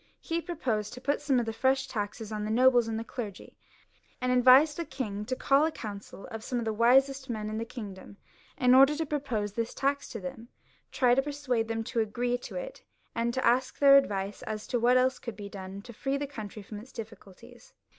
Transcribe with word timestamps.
He 0.19 0.41
proposed 0.41 0.93
to 0.93 0.99
put 0.99 1.21
some 1.21 1.43
fresh 1.53 1.85
taxes 1.87 2.31
on 2.31 2.43
the 2.43 2.49
nobles 2.49 2.87
and 2.87 2.97
the 2.97 3.03
clergy, 3.03 3.55
and 4.19 4.31
advised 4.31 4.77
the 4.77 4.83
king 4.83 5.25
to 5.25 5.35
call 5.35 5.63
a 5.63 5.71
council 5.71 6.25
of 6.31 6.43
some 6.43 6.59
of 6.59 6.65
tiie 6.65 6.73
wisest 6.73 7.29
men 7.29 7.51
in 7.51 7.59
the 7.59 7.65
kingdom, 7.65 8.17
in 8.57 8.73
order 8.73 8.95
to 8.95 9.05
propose 9.05 9.53
this 9.53 9.75
tax 9.75 10.09
to 10.09 10.19
them, 10.19 10.47
try 10.91 11.13
to 11.13 11.21
persuade 11.21 11.67
them 11.67 11.83
to 11.83 11.99
agree 11.99 12.39
to 12.39 12.55
it, 12.55 12.81
and 13.13 13.37
ask 13.37 13.77
their 13.77 13.95
advice 13.95 14.41
as 14.41 14.65
to 14.65 14.79
what 14.79 14.97
else 14.97 15.19
could 15.19 15.35
be 15.35 15.49
done 15.49 15.83
to 15.83 15.93
free 15.93 16.17
the 16.17 16.25
country 16.25 16.63
fix)m 16.63 16.81
its 16.81 16.91
difficulties. 16.91 17.75